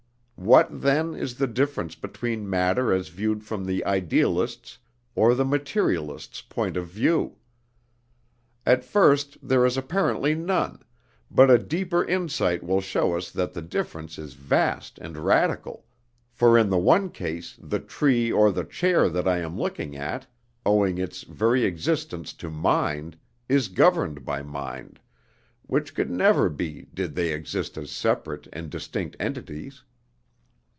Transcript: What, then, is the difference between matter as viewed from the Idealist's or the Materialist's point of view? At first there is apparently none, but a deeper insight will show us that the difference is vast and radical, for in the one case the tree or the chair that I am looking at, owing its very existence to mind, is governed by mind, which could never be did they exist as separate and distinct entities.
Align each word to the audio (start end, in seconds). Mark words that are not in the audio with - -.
What, 0.43 0.81
then, 0.81 1.13
is 1.13 1.35
the 1.35 1.45
difference 1.45 1.93
between 1.93 2.49
matter 2.49 2.91
as 2.91 3.09
viewed 3.09 3.43
from 3.43 3.63
the 3.63 3.85
Idealist's 3.85 4.79
or 5.13 5.35
the 5.35 5.45
Materialist's 5.45 6.41
point 6.41 6.75
of 6.75 6.87
view? 6.87 7.35
At 8.65 8.83
first 8.83 9.37
there 9.47 9.63
is 9.67 9.77
apparently 9.77 10.33
none, 10.33 10.81
but 11.29 11.51
a 11.51 11.59
deeper 11.59 12.03
insight 12.03 12.63
will 12.63 12.81
show 12.81 13.15
us 13.15 13.29
that 13.29 13.53
the 13.53 13.61
difference 13.61 14.17
is 14.17 14.33
vast 14.33 14.97
and 14.97 15.15
radical, 15.15 15.85
for 16.31 16.57
in 16.57 16.69
the 16.71 16.77
one 16.79 17.11
case 17.11 17.55
the 17.61 17.79
tree 17.79 18.31
or 18.31 18.51
the 18.51 18.65
chair 18.65 19.09
that 19.09 19.27
I 19.27 19.37
am 19.37 19.59
looking 19.59 19.95
at, 19.95 20.25
owing 20.65 20.97
its 20.97 21.21
very 21.21 21.65
existence 21.65 22.33
to 22.33 22.49
mind, 22.49 23.15
is 23.47 23.67
governed 23.67 24.25
by 24.25 24.41
mind, 24.41 24.99
which 25.67 25.93
could 25.93 26.09
never 26.09 26.49
be 26.49 26.87
did 26.95 27.13
they 27.13 27.31
exist 27.31 27.77
as 27.77 27.91
separate 27.91 28.47
and 28.51 28.71
distinct 28.71 29.15
entities. 29.19 29.83